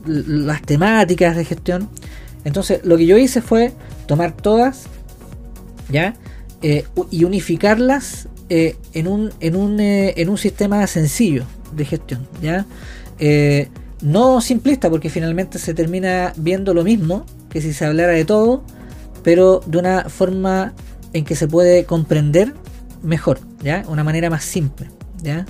las, 0.06 0.62
temáticas 0.62 1.34
de 1.34 1.44
gestión. 1.44 1.88
Entonces, 2.46 2.80
lo 2.84 2.96
que 2.96 3.06
yo 3.06 3.18
hice 3.18 3.42
fue 3.42 3.72
tomar 4.06 4.30
todas, 4.30 4.84
¿ya? 5.90 6.14
Eh, 6.62 6.84
y 7.10 7.24
unificarlas 7.24 8.28
eh, 8.48 8.76
en, 8.92 9.08
un, 9.08 9.32
en, 9.40 9.56
un, 9.56 9.80
eh, 9.80 10.14
en 10.16 10.28
un 10.28 10.38
sistema 10.38 10.86
sencillo 10.86 11.42
de 11.74 11.84
gestión, 11.84 12.26
¿ya? 12.40 12.64
no 14.00 14.40
simplista, 14.40 14.90
porque 14.90 15.10
finalmente 15.10 15.58
se 15.58 15.74
termina 15.74 16.32
viendo 16.36 16.72
lo 16.72 16.84
mismo 16.84 17.24
que 17.50 17.60
si 17.60 17.72
se 17.72 17.84
hablara 17.84 18.12
de 18.12 18.24
todo, 18.24 18.62
pero 19.24 19.60
de 19.66 19.78
una 19.78 20.08
forma 20.08 20.72
en 21.14 21.24
que 21.24 21.34
se 21.34 21.48
puede 21.48 21.84
comprender 21.84 22.54
mejor, 23.02 23.40
¿ya? 23.60 23.84
Una 23.88 24.04
manera 24.04 24.30
más 24.30 24.44
simple, 24.44 24.88
¿ya? 25.20 25.46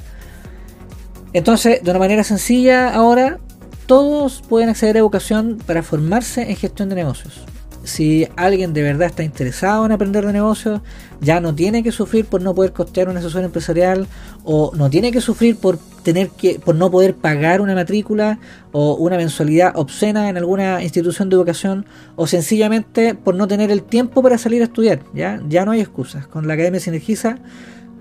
Entonces, 1.35 1.83
de 1.83 1.91
una 1.91 1.99
manera 1.99 2.25
sencilla, 2.25 2.95
ahora 2.95 3.39
todos 3.87 4.43
pueden 4.49 4.69
acceder 4.69 4.97
a 4.97 5.01
educación 5.01 5.59
para 5.65 5.83
formarse 5.83 6.43
en 6.51 6.57
gestión 6.57 6.89
de 6.89 6.97
negocios. 6.97 7.45
Si 7.85 8.27
alguien 8.35 8.73
de 8.73 8.83
verdad 8.83 9.07
está 9.07 9.23
interesado 9.23 9.87
en 9.87 9.93
aprender 9.93 10.27
de 10.27 10.33
negocios, 10.33 10.81
ya 11.21 11.39
no 11.39 11.55
tiene 11.55 11.85
que 11.85 11.93
sufrir 11.93 12.25
por 12.25 12.43
no 12.43 12.53
poder 12.53 12.73
costear 12.73 13.09
una 13.09 13.21
asesor 13.21 13.45
empresarial 13.45 14.09
o 14.45 14.73
no 14.75 14.91
tiene 14.91 15.13
que 15.13 15.21
sufrir 15.21 15.57
por 15.57 15.79
tener 16.03 16.31
que 16.31 16.59
por 16.59 16.75
no 16.75 16.91
poder 16.91 17.15
pagar 17.15 17.61
una 17.61 17.77
matrícula 17.77 18.41
o 18.73 18.97
una 18.97 19.17
mensualidad 19.17 19.73
obscena 19.77 20.29
en 20.29 20.37
alguna 20.37 20.83
institución 20.83 21.29
de 21.29 21.37
educación 21.37 21.87
o 22.17 22.27
sencillamente 22.27 23.15
por 23.15 23.37
no 23.37 23.47
tener 23.47 23.71
el 23.71 23.85
tiempo 23.85 24.21
para 24.21 24.37
salir 24.37 24.63
a 24.63 24.65
estudiar, 24.65 25.01
ya 25.15 25.41
ya 25.49 25.65
no 25.65 25.71
hay 25.71 25.81
excusas. 25.81 26.27
Con 26.27 26.49
la 26.49 26.55
Academia 26.55 26.81
Sinergiza 26.81 27.39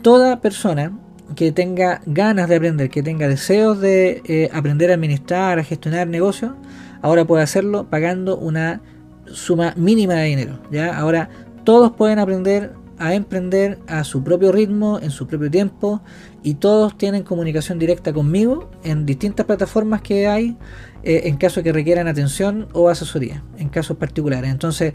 toda 0.02 0.42
persona 0.42 0.94
que 1.36 1.52
tenga 1.52 2.02
ganas 2.06 2.50
de 2.50 2.56
aprender, 2.56 2.90
que 2.90 3.02
tenga 3.02 3.28
deseos 3.28 3.80
de 3.80 4.22
eh, 4.26 4.50
aprender 4.54 4.92
a 4.92 4.94
administrar, 4.94 5.60
a 5.60 5.64
gestionar 5.64 6.08
negocios, 6.08 6.54
ahora 7.02 7.26
puede 7.26 7.44
hacerlo 7.44 7.90
pagando 7.90 8.38
una 8.38 8.82
suma 9.26 9.74
mínima 9.76 10.16
de 10.16 10.26
dinero. 10.26 10.60
¿ya? 10.72 10.98
Ahora 10.98 11.30
todos 11.64 11.92
pueden 11.94 12.20
aprender 12.20 12.74
a 12.98 13.14
emprender 13.14 13.80
a 13.88 14.04
su 14.04 14.24
propio 14.24 14.52
ritmo, 14.52 15.00
en 15.02 15.12
su 15.12 15.28
propio 15.28 15.52
tiempo, 15.52 16.02
y 16.44 16.56
todos 16.56 16.98
tienen 16.98 17.24
comunicación 17.24 17.80
directa 17.80 18.14
conmigo 18.14 18.70
en 18.84 19.06
distintas 19.06 19.46
plataformas 19.46 20.02
que 20.02 20.28
hay 20.28 20.58
eh, 21.04 21.24
en 21.26 21.38
caso 21.38 21.62
que 21.62 21.74
requieran 21.74 22.08
atención 22.08 22.68
o 22.74 22.90
asesoría, 22.90 23.44
en 23.58 23.70
casos 23.70 23.98
particulares. 23.98 24.50
Entonces, 24.50 24.94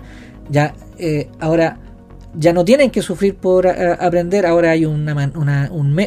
ya 0.49 0.75
eh, 0.99 1.28
ahora 1.38 1.78
ya 2.34 2.52
no 2.52 2.64
tienen 2.64 2.90
que 2.90 3.02
sufrir 3.02 3.34
por 3.34 3.66
eh, 3.66 3.96
aprender, 3.99 4.46
ahora 4.46 4.70
hay 4.70 4.84
un, 4.84 5.08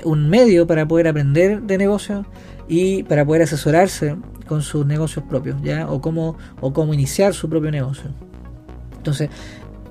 un, 0.03 0.29
medio 0.29 0.67
para 0.67 0.87
poder 0.87 1.07
aprender 1.07 1.61
de 1.61 1.77
negocios 1.77 2.25
y 2.67 3.03
para 3.03 3.25
poder 3.25 3.43
asesorarse 3.43 4.15
con 4.47 4.61
sus 4.61 4.85
negocios 4.85 5.25
propios, 5.25 5.61
¿ya? 5.61 5.89
O 5.89 6.01
cómo, 6.01 6.37
o 6.61 6.73
cómo 6.73 6.93
iniciar 6.93 7.33
su 7.33 7.49
propio 7.49 7.71
negocio. 7.71 8.11
Entonces, 8.97 9.29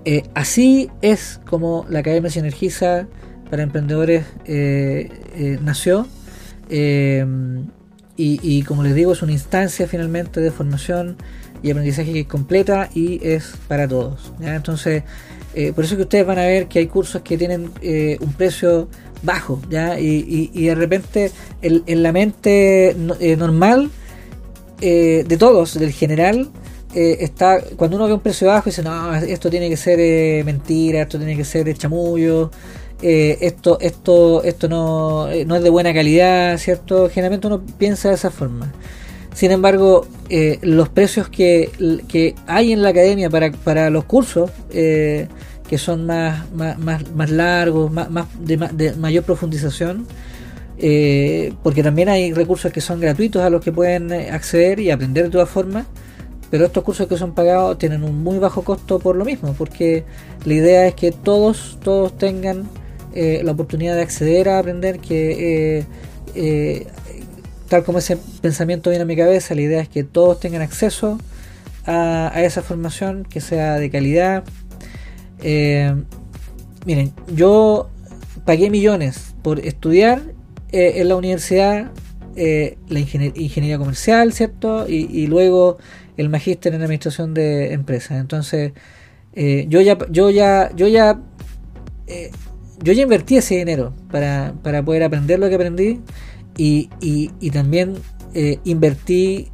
eh, 0.05 0.25
así 0.35 0.91
es 1.03 1.41
como 1.47 1.85
la 1.89 2.01
Academia 2.01 2.31
Sinergiza 2.31 3.07
para 3.51 3.63
Emprendedores 3.63 4.25
eh, 4.47 5.59
nació. 5.63 6.07
Y, 8.17 8.63
como 8.63 8.83
les 8.83 8.95
digo, 8.95 9.13
es 9.13 9.23
una 9.23 9.33
instancia 9.33 9.89
finalmente 9.89 10.41
de 10.41 10.51
formación 10.51 11.17
y 11.63 11.71
aprendizaje 11.71 12.13
que 12.13 12.21
es 12.21 12.27
completa 12.27 12.89
y 12.95 13.21
es 13.27 13.55
para 13.69 13.89
todos. 13.89 14.33
Entonces, 14.41 15.03
por 15.75 15.85
eso 15.85 15.97
que 15.97 16.03
ustedes 16.03 16.27
van 16.27 16.39
a 16.39 16.47
ver 16.47 16.67
que 16.67 16.79
hay 16.79 16.87
cursos 16.87 17.23
que 17.23 17.37
tienen 17.37 17.71
un 18.21 18.33
precio 18.37 18.89
bajo, 19.23 19.61
¿ya? 19.69 19.99
Y, 19.99 20.67
de 20.67 20.75
repente 20.75 21.31
en 21.63 22.03
la 22.03 22.13
mente 22.13 22.97
normal 23.37 23.91
eh, 24.85 25.25
de 25.29 25.37
todos, 25.37 25.79
del 25.79 25.93
general, 25.93 26.51
eh, 26.93 27.19
está 27.21 27.61
cuando 27.77 27.97
uno 27.97 28.09
ve 28.09 28.15
un 28.15 28.21
precio 28.21 28.49
bajo 28.49 28.69
dice 28.69 28.83
no 28.83 29.15
esto 29.15 29.49
tiene 29.49 29.71
que 29.71 29.79
ser 29.79 29.99
eh, 29.99 30.43
mentira 30.45 31.03
esto 31.03 31.17
tiene 31.17 31.37
que 31.37 31.45
ser 31.45 31.73
chamullo 31.79 32.51
esto 33.01 33.79
esto 33.81 34.43
esto 34.43 34.69
no, 34.69 35.29
no 35.47 35.57
es 35.57 35.63
de 35.63 35.71
buena 35.71 35.95
calidad 35.95 36.59
cierto 36.59 37.09
generalmente 37.09 37.47
uno 37.47 37.63
piensa 37.79 38.11
de 38.11 38.17
esa 38.17 38.31
forma 38.31 38.71
sin 39.35 39.51
embargo 39.51 40.07
los 40.63 40.89
precios 40.89 41.29
que, 41.29 41.71
que, 42.09 42.35
hay 42.47 42.73
en 42.73 42.83
la 42.83 42.91
academia 42.91 43.29
para, 43.29 43.53
para 43.53 43.91
los 43.91 44.05
cursos 44.05 44.51
que 44.71 45.79
son 45.79 46.07
más, 46.07 46.51
más, 46.53 46.79
más, 46.79 47.31
largos 47.31 47.91
más, 47.91 48.11
más 48.11 48.27
de, 48.41 48.95
mayor 48.97 49.25
profundización 49.25 50.07
eh, 50.85 51.53
porque 51.63 51.85
también 51.85 52.09
hay 52.09 52.33
recursos 52.33 52.73
que 52.73 52.81
son 52.81 52.99
gratuitos 52.99 53.41
a 53.43 53.51
los 53.51 53.61
que 53.63 53.71
pueden 53.71 54.13
eh, 54.13 54.31
acceder 54.31 54.81
y 54.81 54.91
aprender 54.91 55.25
de 55.25 55.31
todas 55.31 55.49
formas, 55.49 55.87
pero 56.51 56.65
estos 56.65 56.83
cursos 56.83 57.07
que 57.07 57.17
son 57.17 57.35
pagados 57.35 57.79
tienen 57.79 58.03
un 58.03 58.23
muy 58.25 58.39
bajo 58.39 58.63
costo 58.63 58.99
por 58.99 59.15
lo 59.15 59.25
mismo, 59.25 59.55
porque 59.57 60.05
la 60.45 60.55
idea 60.55 60.89
es 60.89 60.95
que 60.95 61.13
todos, 61.13 61.79
todos 61.85 62.19
tengan 62.19 62.69
eh, 63.15 63.43
la 63.45 63.53
oportunidad 63.53 63.95
de 63.95 64.03
acceder 64.03 64.49
a 64.49 64.59
aprender, 64.59 64.99
que 64.99 65.87
tal 67.73 67.85
como 67.85 68.01
ese 68.01 68.19
pensamiento 68.43 68.91
viene 68.91 69.05
a 69.05 69.07
mi 69.07 69.17
cabeza, 69.17 69.55
la 69.55 69.63
idea 69.63 69.81
es 69.81 69.89
que 69.89 70.05
todos 70.05 70.39
tengan 70.39 70.61
acceso 70.61 71.19
a, 71.87 72.31
esa 72.37 72.61
formación, 72.61 73.25
que 73.25 73.41
sea 73.41 73.79
de 73.79 73.89
calidad. 73.91 74.45
miren, 76.85 77.15
yo 77.35 77.89
pagué 78.45 78.69
millones 78.69 79.35
por 79.41 79.59
estudiar 79.61 80.21
eh, 80.71 80.93
en 80.97 81.09
la 81.09 81.17
universidad 81.17 81.91
eh, 82.37 82.77
la 82.91 82.99
ingeniería 82.99 83.79
comercial, 83.79 84.35
¿cierto? 84.35 84.87
Y, 84.87 85.27
luego 85.27 85.79
el 86.19 86.29
magíster 86.29 86.75
en 86.75 86.83
administración 86.83 87.33
de 87.33 87.73
empresas. 87.73 88.21
Entonces, 88.21 88.73
eh, 89.33 89.65
yo 89.71 89.81
ya, 89.81 89.97
yo 90.11 90.29
ya, 90.29 90.71
yo 90.77 90.89
ya, 90.89 91.19
yo 92.83 92.93
ya 92.93 93.03
invertí 93.03 93.39
ese 93.39 93.57
dinero 93.57 93.95
para, 94.11 94.53
para, 94.63 94.85
poder 94.85 95.05
aprender 95.05 95.39
lo 95.39 95.49
que 95.49 95.55
aprendí 95.55 96.01
y, 96.57 96.91
y, 97.01 97.51
también 97.51 97.95
invertí 98.65 99.49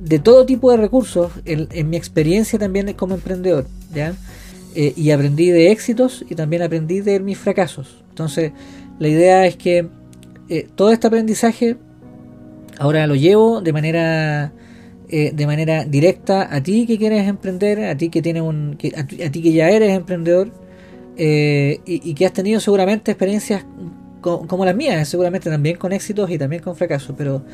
de 0.00 0.18
todo 0.18 0.44
tipo 0.46 0.70
de 0.70 0.76
recursos 0.76 1.32
en, 1.44 1.90
mi 1.90 1.96
experiencia 1.96 2.58
también 2.58 2.92
como 2.94 3.14
emprendedor, 3.14 3.66
¿ya? 3.94 4.14
y 4.74 5.10
aprendí 5.10 5.50
de 5.50 5.70
éxitos 5.70 6.24
y 6.28 6.34
también 6.34 6.62
aprendí 6.62 7.00
de 7.00 7.20
mis 7.20 7.38
fracasos. 7.38 8.04
Entonces, 8.10 8.52
la 8.98 9.08
idea 9.08 9.46
es 9.46 9.56
que 9.56 9.88
eh, 10.48 10.68
todo 10.74 10.92
este 10.92 11.06
aprendizaje 11.06 11.76
ahora 12.78 13.06
lo 13.06 13.14
llevo 13.14 13.60
de 13.60 13.72
manera 13.72 14.52
eh, 15.08 15.32
de 15.34 15.46
manera 15.46 15.84
directa 15.84 16.54
a 16.54 16.62
ti 16.62 16.86
que 16.86 16.98
quieres 16.98 17.26
emprender, 17.26 17.84
a 17.84 17.96
ti 17.96 18.08
que 18.08 18.22
tienes 18.22 18.42
un, 18.42 18.78
a, 18.96 19.06
ti 19.06 19.42
que 19.42 19.52
ya 19.52 19.70
eres 19.70 19.90
emprendedor 19.90 20.50
eh, 21.16 21.80
y, 21.86 22.14
que 22.14 22.26
has 22.26 22.32
tenido 22.32 22.60
seguramente 22.60 23.10
experiencias 23.10 23.64
como 24.24 24.64
las 24.64 24.74
mías, 24.74 25.06
seguramente 25.06 25.50
también 25.50 25.76
con 25.76 25.92
éxitos 25.92 26.30
y 26.30 26.38
también 26.38 26.62
con 26.62 26.74
fracasos, 26.74 27.14
pero 27.16 27.44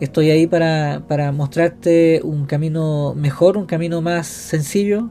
estoy 0.00 0.30
ahí 0.30 0.46
para, 0.46 1.04
para 1.06 1.30
mostrarte 1.30 2.20
un 2.24 2.46
camino 2.46 3.14
mejor, 3.14 3.56
un 3.56 3.66
camino 3.66 4.02
más 4.02 4.26
sencillo 4.26 5.10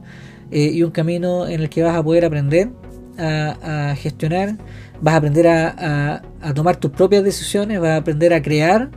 eh, 0.52 0.72
y 0.74 0.84
un 0.84 0.92
camino 0.92 1.48
en 1.48 1.62
el 1.62 1.70
que 1.70 1.84
vas 1.84 1.96
a 1.96 2.04
poder 2.04 2.26
aprender 2.26 2.70
a, 3.18 3.96
gestionar, 3.98 4.58
vas 5.00 5.14
a 5.14 5.18
aprender 5.18 5.48
a, 5.48 6.22
tomar 6.54 6.76
tus 6.76 6.92
propias 6.92 7.24
decisiones, 7.24 7.80
vas 7.80 7.92
a 7.92 7.96
aprender 7.98 8.34
a 8.34 8.42
crear, 8.42 8.90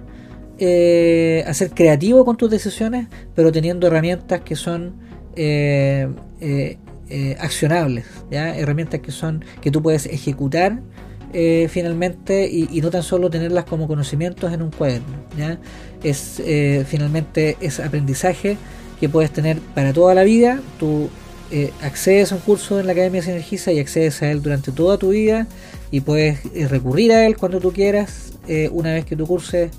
eh, 0.59 1.45
a 1.47 1.55
ser 1.55 1.71
creativo 1.71 2.25
con 2.25 2.37
tus 2.37 2.51
decisiones, 2.51 3.07
pero 3.37 3.53
teniendo 3.53 3.87
herramientas 3.87 4.41
que 4.41 4.57
son 4.57 4.97
eh, 5.37 6.09
accionables, 7.39 8.07
¿ya? 8.29 8.57
herramientas 8.57 9.01
que 9.01 9.13
son 9.13 9.45
que 9.61 9.71
tú 9.71 9.81
puedes 9.83 10.07
ejecutar 10.07 10.81
eh, 11.35 11.69
finalmente 11.71 12.49
y, 12.51 12.81
no 12.81 12.91
tan 12.91 13.03
solo 13.03 13.29
tenerlas 13.29 13.65
como 13.65 13.87
conocimientos 13.87 14.51
en 14.53 14.63
un 14.63 14.71
cuaderno. 14.71 15.15
¿ya? 15.37 15.59
Es 16.03 16.41
eh, 16.41 16.85
finalmente 16.89 17.59
es 17.61 17.81
aprendizaje 17.81 18.57
que 18.99 19.11
puedes 19.11 19.31
tener 19.31 19.59
para 19.75 19.93
toda 19.93 20.15
la 20.15 20.25
vida. 20.25 20.61
Tú 20.79 21.11
eh, 21.51 21.71
accedes 21.83 22.33
a 22.33 22.37
un 22.37 22.41
curso 22.41 22.81
en 22.81 22.87
la 22.87 22.93
Academia 22.93 23.21
Sinergiza 23.23 23.73
y 23.73 23.79
accedes 23.79 24.23
a 24.23 24.31
él 24.31 24.43
durante 24.43 24.73
toda 24.73 24.97
tu 24.97 25.11
vida 25.11 25.47
y 25.91 26.01
puedes 26.01 26.41
recurrir 26.71 27.13
a 27.13 27.27
él 27.27 27.37
cuando 27.37 27.61
tú 27.61 27.73
quieras 27.73 28.33
una 28.73 28.95
vez 28.95 29.05
que 29.05 29.15
tú 29.15 29.27
curses 29.27 29.71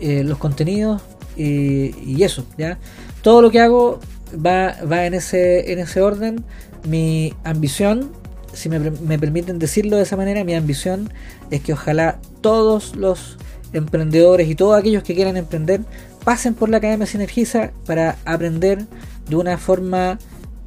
los 0.00 0.38
contenidos 0.38 1.02
y, 1.36 2.22
eso. 2.22 2.46
¿ya? 2.56 2.78
Todo 3.22 3.42
lo 3.42 3.50
que 3.50 3.58
hago 3.58 3.98
va, 4.34 4.76
va 4.90 5.06
en, 5.06 5.14
ese, 5.14 5.72
en 5.72 5.80
ese 5.80 6.00
orden. 6.00 6.44
Mi 6.88 7.34
ambición 7.42 8.12
si 8.56 8.68
me, 8.68 9.18
permiten 9.18 9.58
decirlo 9.58 9.96
de 9.96 10.02
esa 10.02 10.16
manera, 10.16 10.42
mi 10.42 10.54
ambición 10.54 11.12
es 11.50 11.60
que 11.60 11.74
ojalá 11.74 12.18
todos 12.40 12.96
los 12.96 13.36
emprendedores 13.72 14.48
y 14.48 14.54
todos 14.54 14.78
aquellos 14.78 15.02
que 15.02 15.14
quieran 15.14 15.36
emprender 15.36 15.82
pasen 16.24 16.54
por 16.54 16.68
la 16.70 16.78
Academia 16.78 17.06
Sinergiza 17.06 17.70
para 17.84 18.16
aprender 18.24 18.86
de 19.28 19.36
una 19.36 19.58
forma, 19.58 20.18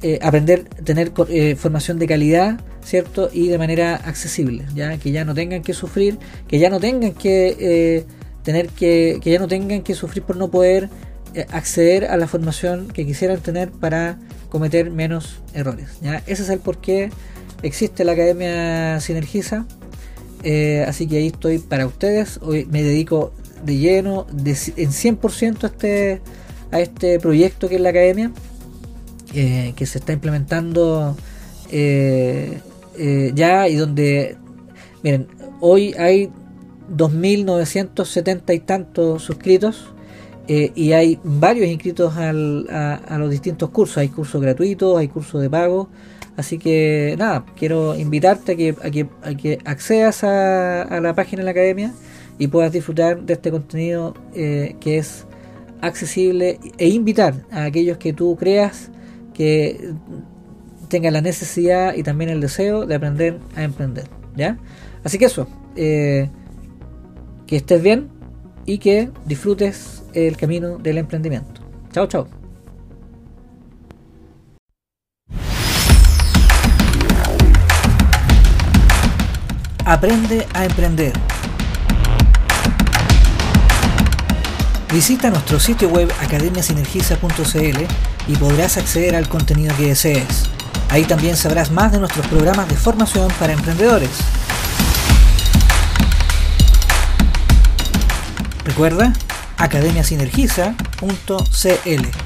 eh, 0.02 0.18
aprender, 0.22 0.64
tener 0.84 1.12
eh, 1.28 1.56
formación 1.56 1.98
de 1.98 2.06
calidad, 2.06 2.60
¿cierto? 2.84 3.28
Y 3.32 3.48
de 3.48 3.58
manera 3.58 3.96
accesible, 3.96 4.66
ya 4.74 4.96
que 4.98 5.10
ya 5.10 5.24
no 5.24 5.34
tengan 5.34 5.62
que 5.62 5.74
sufrir, 5.74 6.18
que 6.46 6.58
ya 6.58 6.70
no 6.70 6.78
tengan 6.78 7.12
que 7.12 7.56
eh, 7.58 8.04
tener 8.44 8.68
que, 8.68 9.18
que 9.20 9.30
ya 9.32 9.38
no 9.38 9.48
tengan 9.48 9.82
que 9.82 9.94
sufrir 9.94 10.22
por 10.22 10.36
no 10.36 10.50
poder 10.50 10.88
acceder 11.52 12.06
a 12.06 12.16
la 12.16 12.26
formación 12.26 12.88
que 12.88 13.06
quisieran 13.06 13.40
tener 13.40 13.70
para 13.70 14.18
cometer 14.48 14.90
menos 14.90 15.40
errores. 15.54 15.98
¿ya? 16.02 16.22
Ese 16.26 16.42
es 16.42 16.48
el 16.48 16.58
porqué 16.58 17.10
existe 17.62 18.04
la 18.04 18.12
Academia 18.12 19.00
Sinergiza, 19.00 19.66
eh, 20.42 20.84
así 20.88 21.06
que 21.06 21.18
ahí 21.18 21.26
estoy 21.28 21.58
para 21.58 21.86
ustedes. 21.86 22.38
Hoy 22.42 22.66
me 22.70 22.82
dedico 22.82 23.32
de 23.64 23.76
lleno, 23.76 24.26
de, 24.32 24.52
en 24.76 24.90
100% 24.90 25.64
a 25.64 25.66
este, 25.66 26.20
a 26.70 26.80
este 26.80 27.18
proyecto 27.20 27.68
que 27.68 27.76
es 27.76 27.80
la 27.80 27.90
Academia, 27.90 28.32
eh, 29.34 29.74
que 29.76 29.86
se 29.86 29.98
está 29.98 30.12
implementando 30.12 31.16
eh, 31.70 32.60
ya 33.34 33.68
y 33.68 33.76
donde, 33.76 34.36
miren, 35.02 35.28
hoy 35.60 35.94
hay 35.98 36.30
2.970 36.96 38.54
y 38.54 38.60
tantos 38.60 39.22
suscritos. 39.22 39.92
y 40.48 40.92
hay 40.92 41.20
varios 41.22 41.68
inscritos 41.68 42.16
a, 42.16 42.30
a, 42.30 43.18
los 43.18 43.30
distintos 43.30 43.70
cursos. 43.70 43.98
Hay 43.98 44.08
cursos 44.08 44.40
gratuitos, 44.42 44.98
hay 44.98 45.06
cursos 45.06 45.40
de 45.40 45.48
pago. 45.48 45.88
Así 46.36 46.58
que 46.58 47.16
nada, 47.18 47.44
quiero 47.56 47.96
invitarte 47.96 48.52
a 48.52 48.56
que, 48.56 48.74
a 49.22 49.34
que, 49.34 49.58
accedas 49.64 50.24
a, 50.24 51.00
la 51.00 51.14
página 51.14 51.40
de 51.40 51.44
la 51.44 51.50
academia 51.50 51.92
y 52.38 52.48
puedas 52.48 52.72
disfrutar 52.72 53.22
de 53.22 53.34
este 53.34 53.50
contenido 53.50 54.14
eh, 54.34 54.76
que 54.80 54.98
es 54.98 55.26
accesible 55.82 56.58
e 56.78 56.88
invitar 56.88 57.34
a 57.50 57.64
aquellos 57.64 57.98
que 57.98 58.12
tú 58.12 58.36
creas 58.36 58.90
que 59.34 59.92
tengan 60.88 61.12
la 61.12 61.20
necesidad 61.20 61.94
y 61.94 62.02
también 62.02 62.30
el 62.30 62.40
deseo 62.40 62.86
de 62.86 62.94
aprender 62.94 63.38
a 63.56 63.62
emprender. 63.62 64.04
¿ya? 64.36 64.58
Así 65.04 65.18
que 65.18 65.26
eso, 65.26 65.46
eh, 65.76 66.28
que 67.46 67.56
estés 67.56 67.82
bien 67.82 68.08
y 68.66 68.78
que 68.78 69.10
disfrutes 69.26 70.02
el 70.14 70.36
camino 70.36 70.78
del 70.78 70.98
emprendimiento. 70.98 71.62
Chao, 71.92 72.06
chao. 72.06 72.39
Aprende 79.90 80.46
a 80.54 80.64
emprender. 80.64 81.12
Visita 84.92 85.30
nuestro 85.30 85.58
sitio 85.58 85.88
web 85.88 86.08
academiasinergiza.cl 86.22 87.78
y 88.28 88.36
podrás 88.36 88.76
acceder 88.76 89.16
al 89.16 89.28
contenido 89.28 89.76
que 89.76 89.88
desees. 89.88 90.48
Ahí 90.90 91.02
también 91.02 91.36
sabrás 91.36 91.72
más 91.72 91.90
de 91.90 91.98
nuestros 91.98 92.24
programas 92.28 92.68
de 92.68 92.76
formación 92.76 93.32
para 93.40 93.52
emprendedores. 93.52 94.10
Recuerda 98.64 99.12
academiasinergiza.cl 99.56 102.19